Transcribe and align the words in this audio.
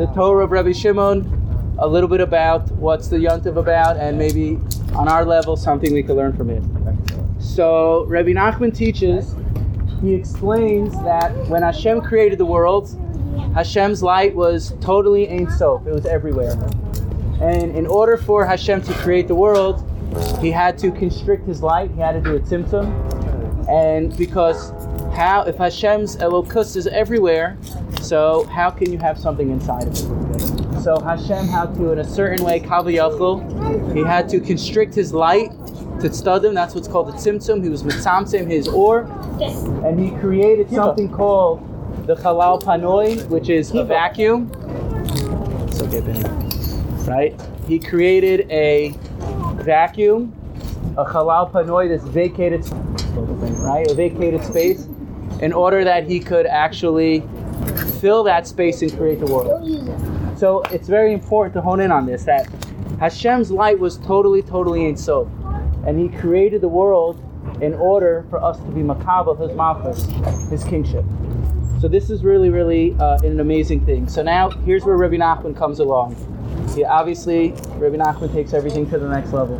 the 0.00 0.06
Torah 0.14 0.44
of 0.44 0.50
Rabbi 0.50 0.72
Shimon, 0.72 1.76
a 1.78 1.86
little 1.86 2.08
bit 2.08 2.22
about 2.22 2.70
what's 2.72 3.08
the 3.08 3.18
Yontiv 3.18 3.58
about, 3.58 3.98
and 3.98 4.16
maybe 4.16 4.58
on 4.94 5.08
our 5.08 5.26
level 5.26 5.58
something 5.58 5.92
we 5.92 6.02
can 6.02 6.16
learn 6.16 6.34
from 6.34 6.48
it. 6.48 6.62
So 7.38 8.06
Rabbi 8.06 8.30
Nachman 8.30 8.74
teaches, 8.74 9.34
he 10.00 10.14
explains 10.14 10.94
that 11.02 11.36
when 11.48 11.62
Hashem 11.62 12.00
created 12.00 12.38
the 12.38 12.46
world, 12.46 12.88
Hashem's 13.54 14.02
light 14.02 14.34
was 14.34 14.72
totally 14.80 15.28
Ein 15.28 15.50
Sof. 15.50 15.86
It 15.86 15.92
was 15.92 16.06
everywhere. 16.06 16.52
And 17.42 17.76
in 17.76 17.86
order 17.86 18.16
for 18.16 18.46
Hashem 18.46 18.80
to 18.80 18.94
create 18.94 19.28
the 19.28 19.34
world, 19.34 19.84
he 20.40 20.50
had 20.50 20.78
to 20.78 20.90
constrict 20.92 21.46
his 21.46 21.62
light. 21.62 21.90
He 21.90 22.00
had 22.00 22.12
to 22.12 22.22
do 22.22 22.36
a 22.36 22.40
tzimtzum. 22.40 23.68
And 23.68 24.16
because 24.16 24.70
how 25.14 25.42
if 25.42 25.58
Hashem's 25.58 26.16
Elokus 26.16 26.74
is 26.74 26.86
everywhere, 26.86 27.58
so 28.00 28.44
how 28.44 28.70
can 28.70 28.92
you 28.92 28.98
have 28.98 29.18
something 29.18 29.50
inside 29.50 29.88
of 29.88 29.94
it? 29.94 30.82
So 30.82 30.98
Hashem 30.98 31.46
had 31.46 31.74
to, 31.74 31.92
in 31.92 31.98
a 31.98 32.04
certain 32.04 32.44
way, 32.44 32.60
Kavayachol, 32.60 33.94
he 33.94 34.02
had 34.02 34.28
to 34.30 34.40
constrict 34.40 34.94
his 34.94 35.12
light 35.12 35.50
to 36.00 36.08
tztadim. 36.08 36.54
That's 36.54 36.74
what's 36.74 36.88
called 36.88 37.08
the 37.08 37.12
tzimtzum. 37.12 37.62
He 37.62 37.68
was 37.68 37.82
mitzamtzim 37.82 38.46
his 38.46 38.66
or, 38.66 39.02
and 39.84 40.00
he 40.00 40.10
created 40.18 40.70
something 40.70 41.10
called 41.10 41.66
the 42.06 42.16
Chalal 42.16 42.62
Panoi, 42.62 43.26
which 43.28 43.50
is 43.50 43.72
a 43.74 43.84
vacuum. 43.84 44.50
It's 45.68 45.82
okay, 45.82 46.00
Benny. 46.00 46.24
Right? 47.06 47.40
He 47.68 47.78
created 47.78 48.50
a 48.50 48.94
vacuum, 49.62 50.32
a 50.96 51.04
Chalal 51.04 51.50
Panoi, 51.52 51.88
this 51.88 52.02
vacated, 52.04 52.66
right? 53.60 53.88
A 53.90 53.94
vacated 53.94 54.42
space, 54.44 54.86
in 55.40 55.52
order 55.52 55.84
that 55.84 56.08
he 56.08 56.20
could 56.20 56.46
actually 56.46 57.22
fill 58.00 58.22
that 58.24 58.46
space 58.46 58.82
and 58.82 58.96
create 58.96 59.20
the 59.20 59.26
world. 59.26 60.38
So 60.38 60.62
it's 60.70 60.88
very 60.88 61.12
important 61.12 61.54
to 61.54 61.60
hone 61.60 61.80
in 61.80 61.92
on 61.92 62.06
this 62.06 62.24
that 62.24 62.48
Hashem's 62.98 63.50
light 63.50 63.78
was 63.78 63.98
totally, 63.98 64.42
totally 64.42 64.86
Ein 64.86 64.96
Sof. 64.96 65.28
And 65.86 65.98
he 65.98 66.08
created 66.18 66.60
the 66.60 66.68
world 66.68 67.22
in 67.62 67.74
order 67.74 68.24
for 68.30 68.42
us 68.42 68.58
to 68.58 68.70
be 68.70 68.80
Makabah, 68.80 69.38
his 69.40 69.56
Malchus, 69.56 70.04
his 70.50 70.64
kingship. 70.64 71.04
So 71.80 71.88
this 71.88 72.10
is 72.10 72.22
really, 72.22 72.50
really 72.50 72.94
uh, 72.98 73.18
an 73.22 73.40
amazing 73.40 73.86
thing. 73.86 74.06
So 74.08 74.22
now 74.22 74.50
here's 74.50 74.84
where 74.84 74.96
Rabbi 74.96 75.16
Nachman 75.16 75.56
comes 75.56 75.78
along. 75.78 76.16
He 76.74 76.84
obviously, 76.84 77.52
Rabbi 77.76 77.96
Nachman 77.96 78.32
takes 78.32 78.52
everything 78.52 78.88
to 78.90 78.98
the 78.98 79.08
next 79.08 79.32
level. 79.32 79.58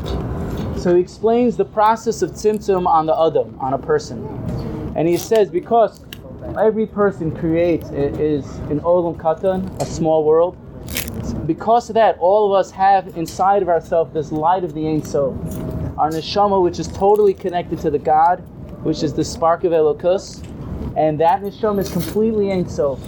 So 0.79 0.95
he 0.95 1.01
explains 1.01 1.57
the 1.57 1.65
process 1.65 2.23
of 2.23 2.33
tzimtzum 2.33 2.87
on 2.87 3.07
the 3.07 3.15
Adam, 3.15 3.59
on 3.59 3.73
a 3.75 3.79
person. 3.79 4.25
And 4.97 5.09
he 5.09 5.17
says, 5.17 5.51
because 5.51 6.05
every 6.59 6.87
person 6.87 7.35
creates 7.35 7.89
is 7.91 8.45
an 8.71 8.81
olam 8.81 9.17
katan, 9.17 9.81
a 9.81 9.87
small 9.87 10.25
world. 10.25 10.57
Because 11.47 11.91
of 11.91 11.95
that, 11.95 12.17
all 12.19 12.53
of 12.53 12.59
us 12.59 12.71
have 12.71 13.17
inside 13.17 13.63
of 13.63 13.69
ourselves 13.69 14.13
this 14.13 14.33
light 14.33 14.65
of 14.65 14.75
the 14.75 14.87
Ein 14.87 15.03
Sof, 15.03 15.35
our 15.99 16.11
neshama, 16.11 16.63
which 16.63 16.79
is 16.79 16.89
totally 16.89 17.35
connected 17.35 17.79
to 17.81 17.91
the 17.91 17.99
God, 17.99 18.41
which 18.85 19.03
is 19.03 19.13
the 19.15 19.25
spark 19.25 19.65
of 19.65 19.73
Elokus, 19.73 20.45
and 20.97 21.19
that 21.21 21.43
neshama 21.43 21.81
is 21.81 21.91
completely 21.91 22.53
Ein 22.53 22.69
Sof. 22.69 23.01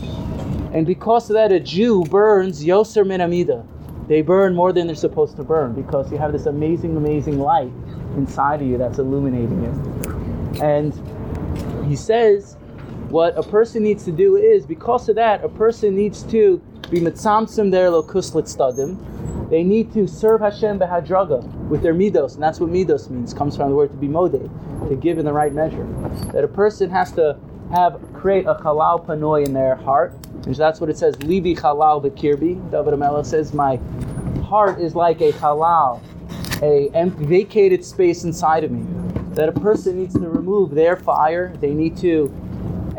And 0.72 0.86
because 0.86 1.28
of 1.30 1.34
that, 1.34 1.52
a 1.52 1.60
Jew 1.60 2.04
burns 2.04 2.64
Yoser 2.64 3.06
min 3.06 3.20
Amida. 3.20 3.64
They 4.08 4.22
burn 4.22 4.54
more 4.54 4.72
than 4.72 4.86
they're 4.86 4.96
supposed 4.96 5.36
to 5.36 5.44
burn 5.44 5.74
because 5.74 6.10
you 6.10 6.18
have 6.18 6.32
this 6.32 6.46
amazing, 6.46 6.96
amazing 6.96 7.38
light 7.38 7.70
inside 8.16 8.60
of 8.60 8.66
you 8.66 8.76
that's 8.76 8.98
illuminating 8.98 9.62
you. 9.62 10.62
And 10.62 10.92
he 11.88 11.96
says, 11.96 12.56
what 13.12 13.36
a 13.36 13.42
person 13.42 13.82
needs 13.82 14.04
to 14.06 14.10
do 14.10 14.36
is, 14.36 14.64
because 14.64 15.06
of 15.10 15.16
that, 15.16 15.44
a 15.44 15.48
person 15.48 15.94
needs 15.94 16.22
to 16.24 16.62
be 16.90 16.98
mitzamtzim 16.98 17.70
der 17.70 17.90
lokus 17.90 18.32
stadim. 18.32 19.50
They 19.50 19.62
need 19.62 19.92
to 19.92 20.06
serve 20.06 20.40
Hashem 20.40 20.78
behadraga 20.78 21.44
with 21.68 21.82
their 21.82 21.92
midos, 21.92 22.34
and 22.34 22.42
that's 22.42 22.58
what 22.58 22.70
midos 22.70 23.10
means. 23.10 23.34
Comes 23.34 23.54
from 23.54 23.68
the 23.68 23.76
word 23.76 23.90
to 23.90 23.98
be 23.98 24.08
modeh, 24.08 24.48
to 24.88 24.96
give 24.96 25.18
in 25.18 25.26
the 25.26 25.32
right 25.32 25.52
measure. 25.52 25.84
That 26.32 26.42
a 26.42 26.48
person 26.48 26.88
has 26.88 27.12
to 27.12 27.38
have 27.70 28.00
create 28.14 28.46
a 28.46 28.54
halal 28.54 29.04
panoi 29.04 29.44
in 29.44 29.52
their 29.52 29.76
heart, 29.76 30.14
and 30.46 30.54
that's 30.54 30.80
what 30.80 30.88
it 30.88 30.96
says. 30.96 31.16
Libi 31.16 31.54
halal 31.54 32.02
bekirbi. 32.02 32.70
David 32.70 32.94
Amela 32.94 33.26
says, 33.26 33.52
my 33.52 33.78
heart 34.42 34.80
is 34.80 34.94
like 34.94 35.20
a 35.20 35.32
halal, 35.32 36.00
a 36.62 36.88
empty, 36.94 37.26
vacated 37.26 37.84
space 37.84 38.24
inside 38.24 38.64
of 38.64 38.70
me. 38.70 38.86
That 39.34 39.50
a 39.50 39.52
person 39.52 39.98
needs 39.98 40.14
to 40.14 40.20
remove 40.20 40.70
their 40.70 40.96
fire. 40.96 41.54
They 41.60 41.74
need 41.74 41.98
to 41.98 42.32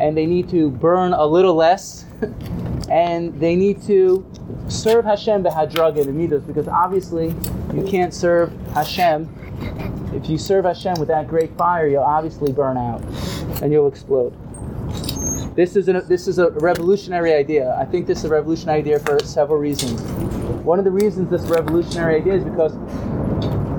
and 0.04 0.14
they 0.14 0.26
need 0.26 0.50
to 0.50 0.70
burn 0.70 1.14
a 1.14 1.24
little 1.24 1.54
less, 1.54 2.04
and 2.90 3.40
they 3.40 3.56
need 3.56 3.82
to 3.84 4.22
serve 4.68 5.06
Hashem 5.06 5.42
behadrag 5.42 5.98
and 5.98 6.14
midos, 6.14 6.46
because 6.46 6.68
obviously 6.68 7.34
you 7.72 7.84
can't 7.88 8.12
serve 8.12 8.52
Hashem. 8.74 9.30
If 10.14 10.28
you 10.28 10.36
serve 10.36 10.66
Hashem 10.66 10.96
with 10.98 11.08
that 11.08 11.26
great 11.26 11.56
fire, 11.56 11.88
you'll 11.88 12.02
obviously 12.02 12.52
burn 12.52 12.76
out, 12.76 13.02
and 13.62 13.72
you'll 13.72 13.88
explode. 13.88 14.36
This 15.56 15.74
is, 15.74 15.88
a, 15.88 16.02
this 16.02 16.28
is 16.28 16.38
a 16.38 16.50
revolutionary 16.50 17.32
idea. 17.32 17.74
I 17.80 17.86
think 17.86 18.06
this 18.06 18.18
is 18.18 18.24
a 18.26 18.28
revolutionary 18.28 18.80
idea 18.80 18.98
for 18.98 19.18
several 19.20 19.58
reasons. 19.58 20.02
One 20.64 20.78
of 20.78 20.84
the 20.84 20.90
reasons 20.90 21.30
this 21.30 21.42
revolutionary 21.42 22.16
idea 22.16 22.34
is 22.34 22.44
because 22.44 22.74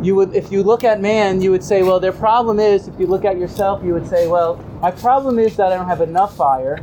you 0.03 0.15
would, 0.15 0.33
if 0.33 0.51
you 0.51 0.63
look 0.63 0.83
at 0.83 1.01
man, 1.01 1.41
you 1.41 1.51
would 1.51 1.63
say, 1.63 1.83
well, 1.83 1.99
their 1.99 2.13
problem 2.13 2.59
is, 2.59 2.87
if 2.87 2.99
you 2.99 3.05
look 3.05 3.25
at 3.25 3.37
yourself, 3.37 3.83
you 3.83 3.93
would 3.93 4.07
say, 4.07 4.27
well, 4.27 4.63
my 4.85 4.91
problem 4.91 5.39
is 5.39 5.55
that 5.55 5.71
I 5.71 5.77
don't 5.77 5.87
have 5.87 6.01
enough 6.01 6.37
fire. 6.37 6.77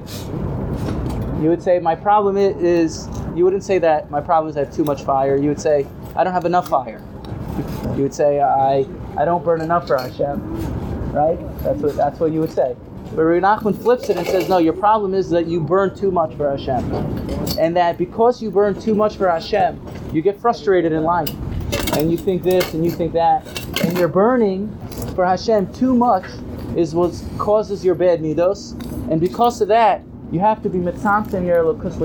You 1.40 1.48
would 1.50 1.62
say, 1.62 1.78
my 1.78 1.94
problem 1.94 2.36
is, 2.36 3.08
you 3.36 3.44
wouldn't 3.44 3.62
say 3.62 3.78
that 3.78 4.10
my 4.10 4.20
problem 4.20 4.50
is 4.50 4.56
I 4.56 4.64
have 4.64 4.74
too 4.74 4.82
much 4.82 5.04
fire. 5.04 5.36
You 5.36 5.50
would 5.50 5.60
say, 5.60 5.86
I 6.16 6.24
don't 6.24 6.32
have 6.32 6.44
enough 6.44 6.66
fire. 6.66 7.00
You 7.96 8.02
would 8.02 8.12
say, 8.12 8.40
I, 8.40 8.84
I 9.16 9.24
don't 9.24 9.44
burn 9.44 9.60
enough 9.60 9.86
for 9.86 9.96
Hashem. 9.96 11.12
Right? 11.12 11.38
That's 11.60 11.78
what, 11.78 11.94
that's 11.94 12.18
what 12.18 12.32
you 12.32 12.40
would 12.40 12.50
say. 12.50 12.74
But 13.14 13.22
Rabbi 13.22 13.46
Nachman 13.46 13.80
flips 13.80 14.08
it 14.08 14.16
and 14.16 14.26
says, 14.26 14.48
no, 14.48 14.58
your 14.58 14.72
problem 14.72 15.14
is 15.14 15.30
that 15.30 15.46
you 15.46 15.60
burn 15.60 15.96
too 15.96 16.10
much 16.10 16.34
for 16.34 16.50
Hashem. 16.50 16.82
And 17.56 17.76
that 17.76 17.98
because 17.98 18.42
you 18.42 18.50
burn 18.50 18.80
too 18.80 18.96
much 18.96 19.16
for 19.16 19.30
Hashem, 19.30 19.80
you 20.12 20.22
get 20.22 20.40
frustrated 20.40 20.90
in 20.90 21.04
life. 21.04 21.30
And 21.92 22.10
you 22.10 22.18
think 22.18 22.42
this 22.42 22.74
and 22.74 22.84
you 22.84 22.90
think 22.90 23.12
that. 23.12 23.46
And 23.84 23.96
you're 23.96 24.08
burning 24.08 24.76
for 25.14 25.24
Hashem 25.24 25.72
too 25.72 25.94
much 25.94 26.24
is 26.76 26.94
what 26.94 27.12
causes 27.38 27.84
your 27.84 27.94
bad 27.94 28.20
midos, 28.20 28.72
and 29.10 29.20
because 29.20 29.60
of 29.60 29.68
that, 29.68 30.02
you 30.30 30.40
have 30.40 30.62
to 30.62 30.70
be 30.70 30.78
mitzamtim 30.78 31.44
your 31.46 31.62
elokus. 31.62 31.98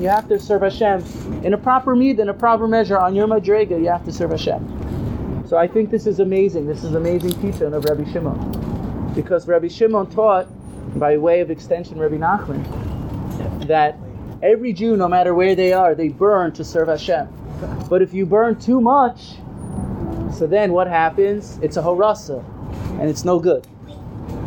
You 0.00 0.08
have 0.08 0.28
to 0.28 0.38
serve 0.38 0.62
Hashem 0.62 1.02
in 1.44 1.52
a 1.52 1.58
proper 1.58 1.94
mid, 1.94 2.18
in 2.18 2.30
a 2.30 2.34
proper 2.34 2.66
measure 2.66 2.98
on 2.98 3.14
your 3.14 3.26
madrega. 3.26 3.78
You 3.78 3.88
have 3.88 4.04
to 4.06 4.12
serve 4.12 4.30
Hashem. 4.30 5.44
So 5.46 5.58
I 5.58 5.68
think 5.68 5.90
this 5.90 6.06
is 6.06 6.18
amazing. 6.18 6.66
This 6.66 6.82
is 6.84 6.94
amazing 6.94 7.32
teaching 7.42 7.74
of 7.74 7.84
Rabbi 7.84 8.10
Shimon, 8.10 9.12
because 9.14 9.46
Rabbi 9.46 9.68
Shimon 9.68 10.10
taught, 10.10 10.48
by 10.98 11.18
way 11.18 11.40
of 11.40 11.50
extension, 11.50 11.98
Rabbi 11.98 12.16
Nachman, 12.16 12.64
that 13.66 13.98
every 14.42 14.72
Jew, 14.72 14.96
no 14.96 15.08
matter 15.08 15.34
where 15.34 15.54
they 15.54 15.74
are, 15.74 15.94
they 15.94 16.08
burn 16.08 16.52
to 16.52 16.64
serve 16.64 16.88
Hashem. 16.88 17.28
But 17.90 18.00
if 18.00 18.14
you 18.14 18.24
burn 18.24 18.58
too 18.58 18.80
much, 18.80 19.34
so 20.34 20.46
then 20.46 20.72
what 20.72 20.86
happens? 20.86 21.58
It's 21.60 21.76
a 21.76 21.82
harasa, 21.82 22.42
and 22.98 23.08
it's 23.08 23.24
no 23.24 23.38
good. 23.38 23.66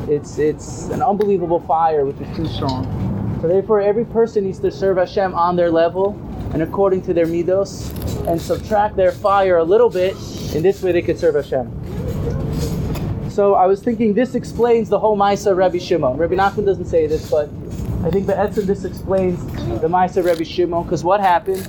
It's 0.09 0.37
it's 0.37 0.89
an 0.89 1.01
unbelievable 1.01 1.59
fire 1.61 2.05
which 2.05 2.19
is 2.19 2.35
too 2.35 2.47
strong. 2.47 2.83
So 3.41 3.47
therefore, 3.47 3.79
every 3.81 4.05
person 4.05 4.43
needs 4.43 4.59
to 4.59 4.71
serve 4.71 4.97
Hashem 4.97 5.33
on 5.33 5.55
their 5.55 5.71
level 5.71 6.19
and 6.53 6.63
according 6.63 7.01
to 7.03 7.13
their 7.13 7.27
midos, 7.27 7.91
and 8.27 8.41
subtract 8.41 8.95
their 8.95 9.11
fire 9.11 9.57
a 9.57 9.63
little 9.63 9.89
bit. 9.89 10.15
In 10.55 10.63
this 10.63 10.81
way, 10.81 10.91
they 10.91 11.01
could 11.01 11.19
serve 11.19 11.35
Hashem. 11.35 11.69
So 13.29 13.53
I 13.53 13.67
was 13.67 13.81
thinking 13.81 14.13
this 14.13 14.35
explains 14.35 14.89
the 14.89 14.99
whole 14.99 15.15
Maisa 15.15 15.55
Rabbi 15.55 15.77
Shimon. 15.77 16.17
Rabbi 16.17 16.35
Nachman 16.35 16.65
doesn't 16.65 16.85
say 16.85 17.07
this, 17.07 17.29
but 17.29 17.49
I 18.03 18.09
think 18.09 18.25
the 18.25 18.33
Be'etzim 18.33 18.65
this 18.65 18.83
explains 18.83 19.39
the 19.81 19.87
Maisa 19.87 20.23
Rabbi 20.25 20.43
Shimon. 20.43 20.83
Because 20.83 21.03
what 21.03 21.19
happened? 21.19 21.67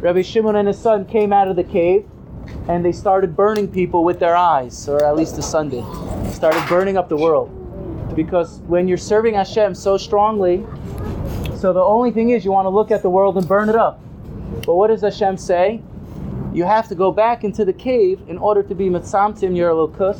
Rabbi 0.00 0.22
Shimon 0.22 0.56
and 0.56 0.68
his 0.68 0.78
son 0.78 1.04
came 1.04 1.32
out 1.32 1.48
of 1.48 1.56
the 1.56 1.64
cave, 1.64 2.06
and 2.68 2.84
they 2.84 2.92
started 2.92 3.36
burning 3.36 3.66
people 3.68 4.04
with 4.04 4.20
their 4.20 4.36
eyes, 4.36 4.88
or 4.88 5.04
at 5.04 5.16
least 5.16 5.36
the 5.36 5.42
son 5.42 5.68
did. 5.68 5.84
Started 6.32 6.66
burning 6.68 6.96
up 6.96 7.08
the 7.08 7.16
world. 7.16 7.59
Because 8.14 8.58
when 8.66 8.88
you're 8.88 8.98
serving 8.98 9.34
Hashem 9.34 9.74
so 9.74 9.96
strongly, 9.96 10.66
so 11.56 11.72
the 11.72 11.82
only 11.82 12.10
thing 12.10 12.30
is 12.30 12.44
you 12.44 12.52
want 12.52 12.66
to 12.66 12.70
look 12.70 12.90
at 12.90 13.02
the 13.02 13.10
world 13.10 13.36
and 13.36 13.46
burn 13.46 13.68
it 13.68 13.76
up. 13.76 14.00
But 14.64 14.74
what 14.74 14.88
does 14.88 15.02
Hashem 15.02 15.36
say? 15.36 15.80
You 16.52 16.64
have 16.64 16.88
to 16.88 16.94
go 16.94 17.12
back 17.12 17.44
into 17.44 17.64
the 17.64 17.72
cave 17.72 18.20
in 18.28 18.38
order 18.38 18.62
to 18.62 18.74
be 18.74 18.88
mitzamtim 18.88 19.56
your 19.56 19.72
lokus, 19.72 20.18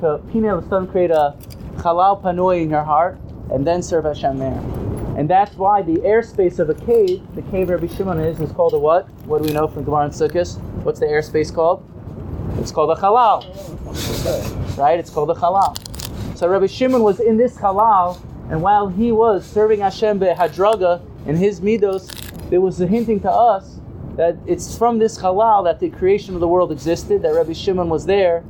to 0.00 0.18
pinel 0.32 0.68
son 0.68 0.86
create 0.86 1.10
a 1.10 1.34
halal 1.76 2.22
panoi 2.22 2.62
in 2.62 2.70
your 2.70 2.84
heart, 2.84 3.18
and 3.50 3.66
then 3.66 3.82
serve 3.82 4.04
Hashem 4.04 4.38
there. 4.38 4.62
And 5.16 5.30
that's 5.30 5.56
why 5.56 5.80
the 5.80 5.96
airspace 5.96 6.58
of 6.58 6.68
a 6.68 6.74
cave, 6.74 7.22
the 7.34 7.42
cave 7.42 7.70
Rabbi 7.70 7.86
Shimon 7.86 8.20
is, 8.20 8.38
is 8.38 8.52
called 8.52 8.74
a 8.74 8.78
what? 8.78 9.08
What 9.24 9.42
do 9.42 9.48
we 9.48 9.54
know 9.54 9.66
from 9.66 9.84
Gemara 9.84 10.04
and 10.04 10.12
Sukkot? 10.12 10.60
What's 10.84 11.00
the 11.00 11.06
airspace 11.06 11.52
called? 11.54 11.82
It's 12.58 12.70
called 12.70 12.90
a 12.90 13.00
halal. 13.00 13.46
Right? 14.76 14.98
It's 14.98 15.10
called 15.10 15.30
a 15.30 15.34
halal. 15.34 15.74
So 16.36 16.46
Rabbi 16.46 16.66
Shimon 16.66 17.02
was 17.02 17.18
in 17.18 17.38
this 17.38 17.56
halal, 17.56 18.18
and 18.50 18.60
while 18.60 18.88
he 18.88 19.10
was 19.10 19.46
serving 19.46 19.80
Hashem 19.80 20.20
behadraga 20.20 21.00
in 21.26 21.34
his 21.34 21.62
midos, 21.62 22.10
there 22.50 22.60
was 22.60 22.78
a 22.78 22.86
hinting 22.86 23.20
to 23.20 23.30
us 23.30 23.80
that 24.16 24.36
it's 24.44 24.76
from 24.76 24.98
this 24.98 25.16
halal 25.16 25.64
that 25.64 25.80
the 25.80 25.88
creation 25.88 26.34
of 26.34 26.40
the 26.40 26.46
world 26.46 26.72
existed, 26.72 27.22
that 27.22 27.32
Rabbi 27.32 27.54
Shimon 27.54 27.88
was 27.88 28.04
there 28.04 28.44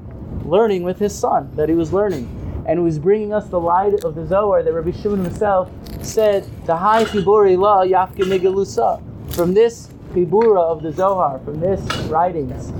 learning 0.44 0.83
with 0.83 0.99
his 0.99 1.17
son, 1.17 1.49
that 1.55 1.69
he 1.69 1.77
was 1.77 1.93
learning. 1.93 2.29
And 2.67 2.81
he 2.81 2.85
was 2.85 2.99
bringing 2.99 3.33
us 3.33 3.47
the 3.47 3.61
light 3.61 4.03
of 4.03 4.17
the 4.17 4.27
Zohar 4.27 4.65
that 4.65 4.73
Rabbi 4.73 4.91
Shimon 4.91 5.25
himself 5.25 5.71
said, 6.03 6.44
the 6.67 6.77
high 6.77 7.05
chiburi 7.05 7.56
la 7.56 7.85
yafke 7.85 8.25
nigalusa. 8.25 9.00
From 9.33 9.55
this 9.55 9.91
chibura 10.12 10.61
of 10.61 10.83
the 10.83 10.91
Zohar, 10.91 11.38
from 11.44 11.61
this 11.61 11.81
writings, 12.09 12.73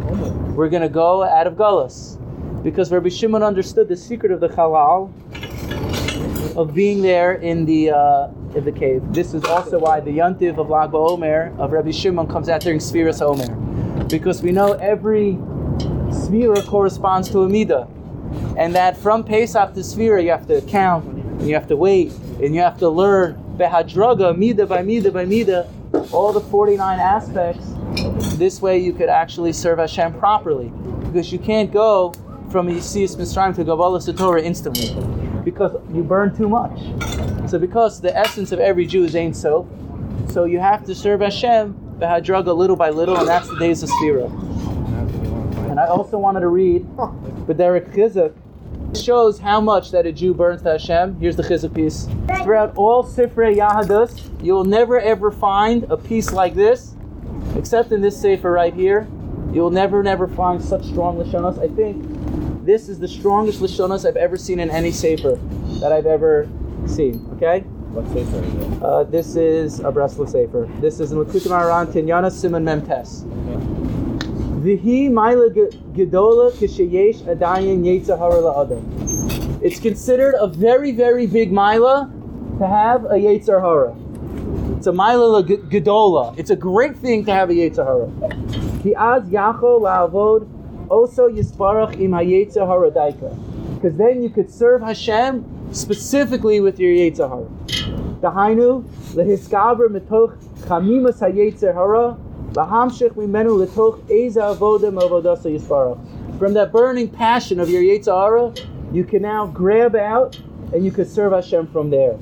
we're 0.57 0.69
going 0.69 0.83
to 0.83 0.89
go 0.89 1.23
out 1.23 1.47
of 1.47 1.55
Gullus. 1.55 2.19
Because 2.67 2.91
Rabbi 2.91 3.11
Shimon 3.11 3.45
understood 3.45 3.87
the 3.87 3.97
secret 3.97 4.33
of 4.33 4.41
the 4.41 4.49
halal, 4.49 5.13
of 6.57 6.75
being 6.75 7.01
there 7.01 7.35
in 7.35 7.65
the 7.65 7.91
uh, 7.91 8.27
in 8.57 8.65
the 8.65 8.73
cave. 8.73 9.05
This 9.13 9.35
is 9.35 9.45
also 9.45 9.79
why 9.79 10.01
the 10.01 10.11
Yantiv 10.11 10.59
of 10.59 10.69
Lag 10.69 10.91
BaOmer 10.91 11.57
of 11.61 11.71
Rabbi 11.71 11.93
Shimon 11.93 12.27
comes 12.27 12.49
out 12.49 12.63
during 12.63 12.81
Sfiras 12.81 13.23
Omer, 13.23 13.55
because 14.07 14.43
we 14.43 14.51
know 14.51 14.73
every 14.73 15.35
Sfira 16.11 16.67
corresponds 16.67 17.31
to 17.31 17.43
a 17.43 17.49
midah, 17.49 17.89
and 18.59 18.75
that 18.75 18.97
from 18.97 19.23
Pesach 19.23 19.73
to 19.75 19.81
Sfira 19.81 20.21
you 20.21 20.31
have 20.31 20.49
to 20.49 20.61
count, 20.63 21.05
and 21.05 21.47
you 21.47 21.55
have 21.55 21.69
to 21.69 21.77
wait, 21.77 22.11
and 22.43 22.53
you 22.53 22.63
have 22.63 22.79
to 22.79 22.89
learn 22.89 23.35
behadraga 23.57 24.35
midah 24.37 24.67
by 24.67 24.83
midah 24.83 25.13
by 25.13 25.25
midah, 25.25 26.13
all 26.13 26.33
the 26.33 26.41
49 26.41 26.99
aspects. 26.99 27.65
This 28.37 28.61
way 28.61 28.81
you 28.81 28.93
could 28.93 29.09
actually 29.09 29.53
serve 29.53 29.79
Hashem 29.79 30.15
properly, 30.15 30.73
because 31.05 31.31
you 31.31 31.39
can't 31.39 31.73
go 31.73 32.13
from 32.51 32.69
Yisiyas 32.69 33.17
Mitzrayim 33.17 33.55
to 33.57 33.65
Kabbalah 33.65 34.01
Torah 34.01 34.43
instantly 34.43 34.95
because 35.45 35.77
you 35.93 36.03
burn 36.03 36.37
too 36.37 36.49
much. 36.49 36.79
So 37.49 37.59
because 37.59 38.01
the 38.01 38.17
essence 38.17 38.53
of 38.53 38.59
every 38.59 38.87
Jew 38.87 39.05
is 39.05 39.15
Ein 39.15 39.33
Sof, 39.33 39.67
so 40.29 40.45
you 40.45 40.59
have 40.59 40.85
to 40.87 40.95
serve 40.95 41.21
Hashem 41.21 41.75
Behadraga 41.99 42.55
little 42.57 42.77
by 42.77 42.91
little, 42.91 43.17
and 43.17 43.29
that's 43.29 43.49
the 43.49 43.59
days 43.59 43.83
of 43.83 43.89
Sphira. 43.91 44.31
And 45.71 45.81
I 45.81 45.87
also 45.87 46.19
wanted 46.19 46.41
to 46.41 46.49
read 46.49 46.87
but 47.47 47.57
Derek 47.57 47.93
Chizuk 47.93 48.35
shows 48.95 49.39
how 49.39 49.61
much 49.61 49.91
that 49.93 50.07
a 50.07 50.13
Jew 50.13 50.35
burns 50.35 50.63
to 50.63 50.73
Hashem. 50.73 51.21
Here's 51.21 51.37
the 51.37 51.43
Chizuk 51.43 51.75
piece. 51.75 52.09
Throughout 52.43 52.77
all 52.77 53.05
Sifrei 53.05 53.57
Yahadus, 53.57 54.43
you'll 54.43 54.65
never 54.65 54.99
ever 54.99 55.31
find 55.31 55.85
a 55.85 55.97
piece 55.97 56.33
like 56.33 56.55
this, 56.55 56.97
except 57.57 57.93
in 57.93 58.01
this 58.01 58.21
Sefer 58.21 58.51
right 58.51 58.75
here. 58.75 59.07
You'll 59.53 59.71
never, 59.71 60.03
never 60.03 60.27
find 60.27 60.63
such 60.63 60.85
strong 60.87 61.19
Lashonos. 61.19 61.59
I 61.59 61.73
think 61.75 62.16
this 62.67 62.89
is 62.89 62.99
the 62.99 63.07
strongest 63.07 63.61
Lashonas 63.61 64.07
I've 64.07 64.17
ever 64.17 64.37
seen 64.37 64.59
in 64.59 64.71
any 64.71 64.91
Sefer 64.91 65.39
that 65.81 65.93
I've 65.93 66.07
ever 66.07 66.49
seen. 66.87 67.25
Okay? 67.35 67.61
What 67.95 68.07
sefer 68.09 68.45
is 68.45 68.55
it? 68.55 68.83
Uh, 68.83 69.05
this 69.05 69.37
is 69.37 69.79
a 69.81 69.85
Bresla 69.85 70.29
Sefer. 70.29 70.69
This 70.81 70.99
is 70.99 71.13
in 71.13 71.19
Likutei 71.19 71.47
Moharan 71.47 71.87
Tinyana 71.87 72.31
Simon 72.31 72.65
Memtes. 72.65 73.25
Vihi 74.63 75.09
Maila 75.09 75.49
Gedola 75.95 76.51
Kishayesh 76.51 77.23
Adayin 77.23 77.85
Yetzahara 77.85 78.43
La'adam. 78.43 79.63
It's 79.63 79.79
considered 79.79 80.35
a 80.39 80.49
very, 80.49 80.91
very 80.91 81.27
big 81.27 81.53
Mila 81.53 82.13
to 82.59 82.67
have 82.67 83.05
a 83.05 83.15
Yetzer 83.15 83.61
Hara. 83.61 83.97
It's 84.77 84.89
a 84.89 84.93
Mila 84.93 85.45
Gedola. 85.45 86.37
It's 86.37 86.51
a 86.51 86.57
great 86.57 86.97
thing 86.97 87.25
to 87.27 87.33
have 87.33 87.49
a 87.49 87.55
Yetzer 87.55 87.87
Hara. 87.87 88.83
Ki 88.83 88.95
az 88.95 89.23
Yachol 89.31 89.83
La'avod 89.83 90.56
also 90.89 91.29
Yisbarach 91.29 92.01
im 92.01 92.13
HaYetzer. 92.13 92.65
Because 93.75 93.97
then 93.97 94.23
you 94.23 94.31
could 94.31 94.51
serve 94.51 94.83
Hashem 94.83 95.45
specifically 95.73 96.61
with 96.61 96.79
your 96.79 96.93
Yetzer 96.93 97.29
Hara. 97.29 97.47
Dahainu, 98.21 98.85
lehiskaber 99.13 99.89
mitoch 99.89 100.37
chamimas 100.63 101.21
hayetzer 101.21 101.75
hara, 101.75 102.17
lahamshich 102.53 103.11
mimenu 103.11 103.67
litoch 103.67 104.11
eza 104.11 104.41
avodim 104.41 104.99
avodasa 104.99 105.47
yisparach. 105.47 105.99
From 106.39 106.55
that 106.55 106.73
burning 106.73 107.09
passion 107.09 107.61
of 107.61 107.69
your 107.69 107.83
Yetzer 107.83 108.15
Hara, 108.15 108.55
you 108.93 109.05
can 109.05 109.23
now 109.23 109.47
grab 109.47 109.97
out 109.97 110.41
and 110.73 110.85
you 110.85 110.91
could 110.91 111.09
serve 111.09 111.33
Hashem 111.33 111.67
from 111.69 111.91
there. 111.91 112.13
And 112.13 112.21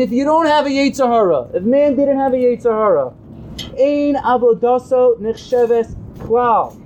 if 0.00 0.12
you 0.12 0.24
don't 0.24 0.46
have 0.46 0.66
a 0.66 0.70
Yetzer 0.70 1.06
Hara, 1.06 1.48
if 1.54 1.62
man 1.62 1.96
didn't 1.96 2.18
have 2.18 2.32
a 2.32 2.36
Yetzer 2.36 2.70
Hara, 2.70 3.12
ein 3.78 4.14
avodaso 4.16 5.18
nechsheves 5.18 5.94
klal. 6.18 6.78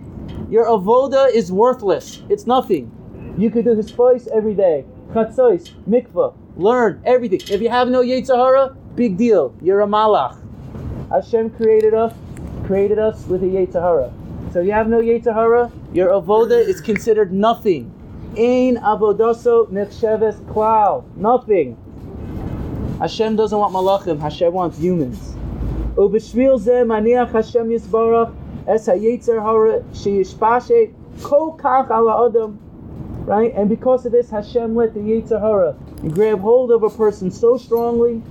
Your 0.51 0.67
avoda 0.67 1.33
is 1.33 1.51
worthless. 1.51 2.23
It's 2.29 2.47
nothing. 2.47 2.91
You 3.37 3.51
could 3.51 3.65
do 3.65 3.75
his 3.75 3.91
voice 3.91 4.29
every 4.33 4.55
day. 4.55 4.85
Chatzos, 5.13 5.73
mikvah, 5.89 6.35
learn 6.57 7.03
everything. 7.05 7.41
If 7.51 7.61
you 7.61 7.69
have 7.69 7.89
no 7.89 8.03
Yetzer 8.03 8.37
Hara, 8.37 8.77
big 8.95 9.17
deal. 9.17 9.55
You're 9.61 9.81
a 9.81 9.87
malach. 9.87 10.39
Hashem 11.11 11.51
created 11.51 11.95
us, 11.95 12.15
created 12.65 12.99
us 12.99 13.27
with 13.27 13.43
a 13.43 13.47
Yetzer 13.47 13.81
Hara. 13.81 14.13
So 14.53 14.61
you 14.61 14.73
have 14.73 14.89
no 14.89 15.01
Yetzer 15.01 15.35
Hara, 15.35 15.71
your 15.93 16.11
avoda 16.11 16.59
is 16.59 16.81
considered 16.81 17.33
nothing. 17.33 17.93
Ein 18.39 18.77
avodaso 18.77 19.69
nechsheves 19.71 20.41
klal. 20.47 21.05
Nothing. 21.17 21.77
Hashem 22.99 23.37
doesn't 23.37 23.59
want 23.59 23.75
malachim. 23.75 24.19
Hashem 24.19 24.53
wants 24.53 24.79
humans. 24.79 25.36
Ubishvil 25.97 26.59
zeh 26.61 26.85
maniach 26.85 27.33
Hashem 27.33 27.71
yisbarach 27.71 28.31
es 28.69 28.87
hayetzer 28.87 29.41
hara 29.41 29.81
sheyishpashe 29.93 30.93
kol 31.23 31.57
kach 31.57 31.91
ala 31.91 32.27
adam. 32.27 32.59
Right? 33.25 33.53
And 33.55 33.69
because 33.69 34.05
of 34.07 34.13
this, 34.13 34.31
Hashem 34.31 34.77
let 34.77 34.95
the 34.95 35.01
Yetzer 35.01 35.41
Hara 35.41 35.75
grab 36.11 36.41
hold 36.41 36.71
of 36.71 36.85
a 36.85 36.91
person 36.91 37.31
so 37.31 37.57
strongly. 37.57 38.23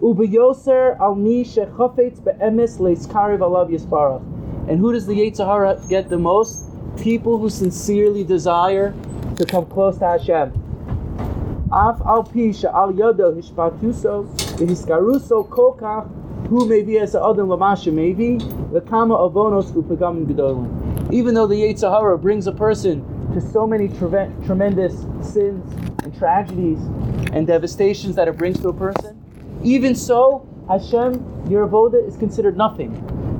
Ubiyoser 0.00 0.98
al 1.00 1.16
mi 1.16 1.44
shechafetz 1.44 2.24
be'emes 2.24 2.78
leiskariv 2.78 3.40
alav 3.40 3.68
yisbarach. 3.68 4.22
And 4.70 4.78
who 4.78 4.92
does 4.92 5.06
the 5.06 5.12
Yetzer 5.12 5.44
Hara 5.44 5.78
get 5.88 6.08
the 6.08 6.18
most? 6.18 6.70
People 6.96 7.36
who 7.36 7.50
sincerely 7.50 8.22
desire 8.22 8.94
to 9.36 9.44
come 9.44 9.66
close 9.66 9.98
to 9.98 10.06
Hashem. 10.06 10.52
Af 11.72 12.00
al 12.06 12.22
pi 12.22 12.52
she'al 12.52 12.92
yodo 12.92 13.34
hishpatuso 13.36 14.26
v'hiskaruso 14.56 15.50
kol 15.50 15.76
kach 15.78 16.08
who 16.52 16.66
may 16.66 16.82
be 16.82 16.98
as 16.98 17.14
adam 17.14 17.48
lamasha 17.48 17.90
maybe 17.90 18.36
the 18.74 18.80
kama 18.82 19.16
avonos 19.16 19.72
upagam 19.72 20.26
gedolim. 20.26 21.10
Even 21.10 21.32
though 21.32 21.46
the 21.46 21.54
Yetzer 21.54 21.90
Hara 21.90 22.18
brings 22.18 22.46
a 22.46 22.52
person 22.52 23.02
to 23.32 23.40
so 23.40 23.66
many 23.66 23.88
tre- 23.88 24.30
tremendous 24.44 24.92
sins 25.22 25.64
and 26.04 26.14
tragedies 26.18 26.78
and 27.32 27.46
devastations 27.46 28.14
that 28.16 28.28
it 28.28 28.36
brings 28.36 28.60
to 28.60 28.68
a 28.68 28.74
person, 28.74 29.18
even 29.62 29.94
so, 29.94 30.46
Hashem, 30.68 31.46
your 31.48 31.66
avoda 31.66 32.06
is 32.06 32.18
considered 32.18 32.58
nothing. 32.58 32.92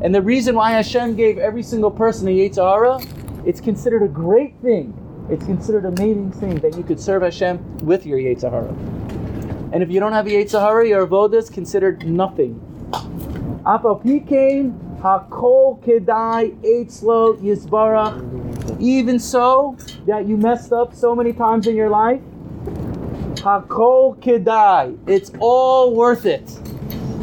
And 0.03 0.15
the 0.15 0.23
reason 0.23 0.55
why 0.55 0.71
Hashem 0.71 1.15
gave 1.15 1.37
every 1.37 1.63
single 1.63 1.91
person 1.91 2.29
a 2.29 2.31
Yetzer 2.31 2.67
Hara, 2.67 2.99
it's 3.45 3.61
considered 3.61 4.03
a 4.03 4.09
great 4.09 4.59
thing. 4.63 4.97
It's 5.29 5.45
considered 5.45 5.85
an 5.85 5.99
amazing 5.99 6.33
thing 6.33 6.55
that 6.61 6.79
you 6.79 6.83
could 6.83 6.99
serve 6.99 7.21
Hashem 7.21 7.77
with 7.81 8.07
your 8.07 8.19
Yetzer 8.19 8.51
Hara. 8.51 8.75
And 9.71 9.83
if 9.83 9.91
you 9.91 10.01
don't 10.01 10.13
have 10.13 10.27
a 10.27 10.31
Yetzer 10.31 10.61
Hara, 10.61 10.89
your 10.89 11.07
avoda 11.07 11.35
is 11.35 11.51
considered 11.51 12.07
nothing. 12.07 12.72
Apapikain 13.65 14.73
hakol 15.01 15.81
kedai 15.85 16.51
eitzlo 16.65 17.37
yisbarach. 17.41 18.81
Even 18.81 19.21
so, 19.21 19.77
that 20.07 20.27
you 20.27 20.37
messed 20.37 20.73
up 20.73 20.93
so 20.93 21.15
many 21.15 21.33
times 21.33 21.69
in 21.69 21.77
your 21.77 21.89
life, 21.89 22.21
hakol 23.37 24.19
kedai. 24.19 24.99
It's 25.07 25.31
all 25.39 25.95
worth 25.95 26.27
it. 26.27 26.59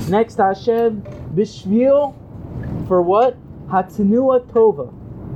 Next 0.10 0.38
Hashem, 0.38 1.01
bishvil, 1.36 2.15
for 2.88 3.01
what? 3.01 3.36
Hatanua 3.67 4.46
tova. 4.48 4.89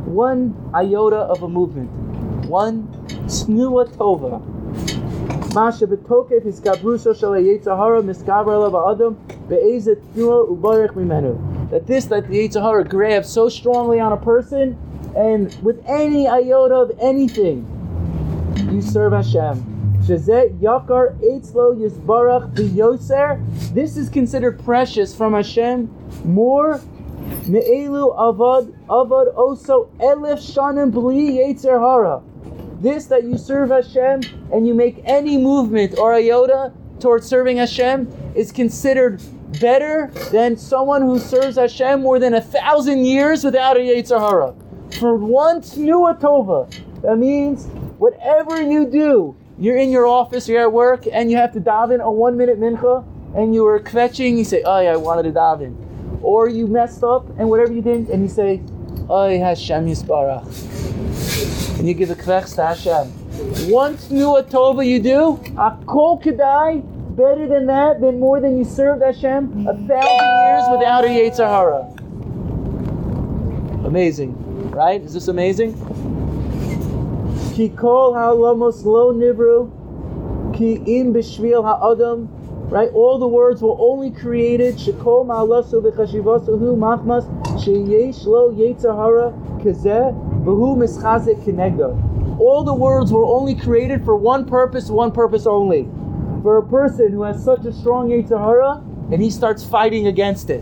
One 0.05 0.55
iota 0.73 1.17
of 1.17 1.43
a 1.43 1.49
movement. 1.49 1.91
One 2.47 2.87
snua 3.27 3.89
tova. 3.95 4.41
Masha 5.53 5.85
betokef 5.85 6.45
is 6.45 6.61
gabruso 6.61 7.13
shel 7.17 7.31
Yetzer 7.31 7.77
Hara 7.77 8.01
miskaber 8.01 8.71
That 11.69 11.83
this, 11.87 12.05
that 12.05 12.27
the 12.27 12.47
Yetzer 12.47 12.61
Hara 12.61 12.83
grabs 12.83 13.29
so 13.29 13.49
strongly 13.49 13.99
on 13.99 14.11
a 14.13 14.17
person, 14.17 14.77
and 15.15 15.55
with 15.63 15.83
any 15.87 16.27
iota 16.27 16.75
of 16.75 16.91
anything, 16.99 17.65
you 18.71 18.81
serve 18.81 19.13
Hashem. 19.13 19.71
Shazet 20.03 20.59
yakar 20.59 21.17
eitzlo 21.19 21.75
yisbarach 21.75 22.53
biyoser. 22.53 23.39
This 23.73 23.95
is 23.97 24.09
considered 24.09 24.63
precious 24.63 25.15
from 25.15 25.33
Hashem 25.33 25.89
more. 26.25 26.81
Me'elu 27.47 28.13
avad 28.17 28.73
avad 28.87 29.33
oso 29.35 29.89
elef 29.97 30.39
shanim 30.39 30.91
bli 30.91 31.37
Yetzer 31.37 31.79
Hara 31.79 32.21
this 32.83 33.05
that 33.05 33.23
you 33.23 33.37
serve 33.37 33.69
Hashem 33.69 34.21
and 34.51 34.67
you 34.67 34.73
make 34.73 35.01
any 35.05 35.37
movement 35.37 35.97
or 35.97 36.13
iota 36.13 36.73
towards 36.99 37.25
serving 37.25 37.57
Hashem 37.57 38.33
is 38.35 38.51
considered 38.51 39.21
better 39.59 40.11
than 40.31 40.57
someone 40.57 41.01
who 41.01 41.19
serves 41.19 41.57
Hashem 41.57 42.01
more 42.01 42.19
than 42.19 42.33
a 42.33 42.41
thousand 42.41 43.05
years 43.05 43.43
without 43.43 43.77
a 43.77 43.79
Yetzer 43.79 44.19
Hara. 44.19 44.53
For 44.99 45.15
one 45.15 45.61
Tnua 45.61 46.19
Tova, 46.19 46.71
that 47.01 47.17
means 47.17 47.65
whatever 47.97 48.61
you 48.61 48.85
do, 48.85 49.35
you're 49.57 49.77
in 49.77 49.89
your 49.89 50.07
office, 50.07 50.47
you're 50.47 50.61
at 50.61 50.71
work, 50.71 51.05
and 51.11 51.29
you 51.29 51.37
have 51.37 51.53
to 51.53 51.61
daven 51.61 52.01
a 52.01 52.11
one 52.11 52.37
minute 52.37 52.59
mincha, 52.59 53.05
and 53.35 53.53
you 53.53 53.63
were 53.63 53.79
kvetching, 53.79 54.37
you 54.37 54.43
say, 54.43 54.63
oh, 54.63 54.79
yeah, 54.79 54.93
I 54.93 54.97
wanted 54.97 55.23
to 55.23 55.31
daven. 55.31 55.75
Or 56.21 56.47
you 56.47 56.67
messed 56.67 57.03
up 57.03 57.27
and 57.37 57.49
whatever 57.49 57.73
you 57.73 57.81
did, 57.81 58.09
and 58.09 58.23
you 58.23 58.29
say, 58.29 58.61
oh, 59.09 59.29
Hashem 59.29 59.85
Yisbarach. 59.87 61.79
And 61.79 61.87
you 61.87 61.93
give 61.93 62.11
a 62.11 62.15
kvech 62.15 62.55
to 62.55 62.65
Hashem. 62.65 63.69
Once 63.69 64.09
new 64.09 64.35
a 64.37 64.43
tova 64.43 64.85
you 64.87 64.99
do, 64.99 65.39
a 65.57 65.77
kol 65.85 66.19
kedai, 66.19 66.83
better 67.15 67.47
than 67.47 67.67
that, 67.67 68.01
than 68.01 68.19
more 68.19 68.39
than 68.39 68.57
you 68.57 68.65
served 68.65 69.03
Hashem 69.03 69.67
a 69.67 69.73
thousand 69.73 70.27
years 70.45 70.63
without 70.71 71.05
a 71.05 71.07
Yetzer 71.07 71.47
Hara. 71.47 71.87
Amazing, 73.85 74.35
right? 74.71 75.01
Is 75.01 75.13
this 75.13 75.27
amazing? 75.27 75.73
Ki 77.53 77.69
kol 77.69 78.13
ha'olamos 78.13 78.83
lo 78.83 79.13
nivru, 79.13 79.69
ki 80.55 80.73
im 80.99 81.13
b'shvil 81.13 81.63
ha'adam, 81.63 82.27
right? 82.69 82.89
All 82.93 83.19
the 83.19 83.27
words 83.27 83.61
were 83.61 83.75
only 83.77 84.09
created, 84.09 84.75
shekol 84.75 85.25
ma'alasu 85.27 85.83
v'chashivasu 85.83 86.57
hu 86.57 86.75
machmas, 86.75 87.27
sheyesh 87.63 88.25
lo 88.25 88.51
yetzahara 88.51 89.33
kazeh, 89.61 90.13
v'hu 90.43 90.75
mischazik 90.77 91.43
kinegdo. 91.43 91.95
All 92.39 92.63
the 92.63 92.73
words 92.73 93.11
were 93.11 93.25
only 93.25 93.53
created 93.53 94.03
for 94.03 94.15
one 94.15 94.45
purpose, 94.45 94.89
one 94.89 95.11
purpose 95.11 95.45
only. 95.45 95.87
For 96.43 96.57
a 96.57 96.63
person 96.67 97.13
who 97.13 97.23
has 97.23 97.41
such 97.41 97.65
a 97.65 97.71
strong 97.71 98.09
yetzahara, 98.09 98.83
and 99.13 99.23
he 99.23 99.31
starts 99.31 99.63
fighting 99.63 100.07
against 100.07 100.49
it. 100.49 100.61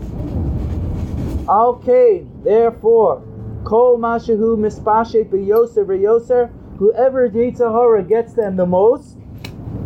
Okay, 1.48 2.24
therefore, 2.44 3.20
kol 3.64 3.98
mashahu 3.98 4.56
mispashet 4.56 5.28
b'yoser 5.28 5.84
v'yoser, 5.84 6.50
whoever 6.78 7.28
Yetzer 7.28 7.72
Hara 7.72 8.04
gets 8.04 8.32
them 8.34 8.54
the 8.54 8.64
most, 8.64 9.18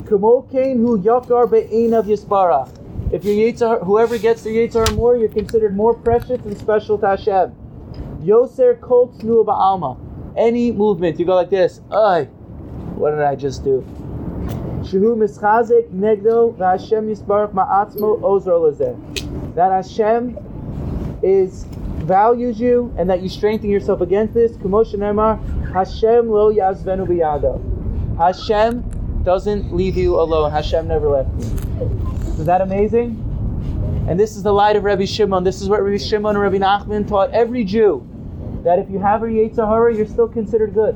kamokain 0.05 0.77
hu 0.77 0.99
yakar 0.99 1.45
of 1.45 2.07
yisbarach. 2.07 2.69
If 3.11 3.25
your 3.25 3.35
Yetzer 3.35 3.67
Hara, 3.67 3.85
whoever 3.85 4.19
gets 4.19 4.43
the 4.43 4.51
Yetzer 4.51 4.87
Hara 4.87 4.93
more, 4.93 5.17
you're 5.17 5.31
considered 5.31 5.75
more 5.75 5.95
precious 5.95 6.45
and 6.45 6.59
special 6.59 6.99
to 6.99 7.07
Hashem. 7.07 7.55
Yoser 8.21 8.79
kol 8.83 9.09
tznu 9.17 9.47
ba'alma. 9.47 9.99
Any 10.37 10.73
movement, 10.73 11.19
you 11.19 11.25
go 11.25 11.35
like 11.37 11.49
this. 11.49 11.81
Ay, 11.91 12.25
what 12.97 13.13
did 13.13 13.23
I 13.23 13.35
just 13.35 13.65
do? 13.65 13.83
Shehu 14.87 15.17
mischazik 15.17 15.89
negdo 15.91 16.55
v'Hashem 16.57 17.11
yisbarach 17.13 17.53
ma'atzmo 17.53 18.21
ozro 18.21 18.71
lezeh. 18.71 19.55
That 19.57 19.73
Hashem 19.73 20.39
is 21.23 21.65
values 22.05 22.61
you 22.61 22.95
and 22.97 23.11
that 23.11 23.21
you 23.21 23.29
strengthen 23.29 23.69
yourself 23.69 24.01
against 24.01 24.35
this. 24.35 24.53
Kumosha 24.59 24.95
Nemar, 24.95 25.41
Hashem 25.73 26.31
lo 26.31 26.53
yazvenu 26.53 27.07
biyado. 27.07 27.61
Hashem 28.17 29.23
doesn't 29.25 29.75
leave 29.75 29.97
you 29.97 30.21
alone. 30.21 30.53
Hashem 30.53 30.87
never 30.87 31.09
left 31.09 31.31
you. 31.41 31.51
Is 32.39 32.47
that 32.47 32.61
amazing? 32.61 33.23
And 34.09 34.21
this 34.21 34.37
is 34.37 34.45
the 34.45 34.53
light 34.53 34.77
of 34.77 34.85
Rabbi 34.85 35.05
Shimon. 35.05 35.43
This 35.43 35.61
is 35.61 35.69
what 35.69 35.83
Rabbi 35.83 35.97
Shimon 35.97 36.37
and 36.37 36.41
Rabbi 36.41 36.59
Nachman 36.59 37.09
taught 37.09 37.33
every 37.33 37.65
Jew. 37.65 38.07
That 38.63 38.79
if 38.79 38.89
you 38.89 39.01
have 39.01 39.25
a 39.25 39.27
Yetzer 39.27 39.67
Hara, 39.67 39.93
you're 39.95 40.07
still 40.07 40.29
considered 40.29 40.75
good. 40.75 40.95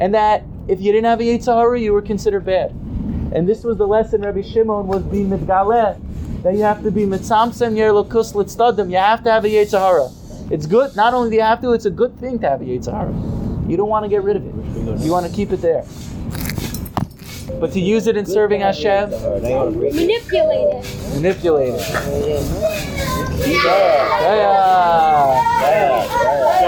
And 0.00 0.12
that 0.14 0.42
if 0.66 0.80
you 0.80 0.90
didn't 0.90 1.04
have 1.04 1.20
a 1.20 1.22
Yetzer 1.22 1.54
Hara, 1.54 1.78
you 1.78 1.92
were 1.92 2.02
considered 2.02 2.44
bad. 2.44 2.74
And 3.34 3.48
this 3.48 3.64
was 3.64 3.78
the 3.78 3.86
lesson 3.86 4.20
Rabbi 4.22 4.42
Shimon 4.42 4.86
was 4.86 5.02
being 5.04 5.30
mitgaleh 5.30 5.96
that 6.42 6.54
you 6.54 6.62
have 6.62 6.82
to 6.82 6.90
be 6.90 7.02
mitzamsem 7.06 7.76
yer 7.76 7.90
lokus 7.90 8.32
litzdadim. 8.34 8.90
You 8.90 8.96
have 8.98 9.22
to 9.24 9.30
have 9.30 9.44
a 9.44 9.48
Yetzer 9.48 9.78
Hara. 9.78 10.08
It's 10.50 10.66
good. 10.66 10.94
Not 10.96 11.14
only 11.14 11.30
do 11.30 11.36
you 11.36 11.42
have 11.42 11.60
to, 11.62 11.72
it's 11.72 11.86
a 11.86 11.90
good 11.90 12.18
thing 12.18 12.38
to 12.40 12.48
have 12.50 12.60
a 12.60 12.64
Yetzer 12.64 12.92
Hara. 12.92 13.12
You 13.68 13.76
don't 13.76 13.88
want 13.88 14.04
to 14.04 14.08
get 14.08 14.22
rid 14.22 14.36
of 14.36 14.44
it. 14.46 14.54
You 15.04 15.10
want 15.12 15.24
to 15.26 15.32
keep 15.32 15.50
it 15.52 15.62
there. 15.62 15.84
But 17.60 17.72
to 17.72 17.80
use 17.80 18.06
it 18.06 18.16
in 18.16 18.26
serving 18.26 18.60
Hashem, 18.60 19.10
Manipulate 19.10 20.84
it. 20.84 21.14
manipulate 21.14 21.74
it. 21.74 21.80
Yeah, 23.46 24.34
yeah. 25.62 26.62